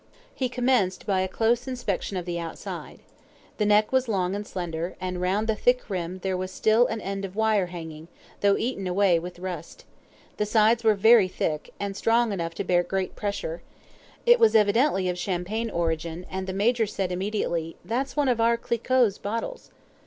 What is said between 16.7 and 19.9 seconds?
said immediately, "That's one of our Clicquot's bottles."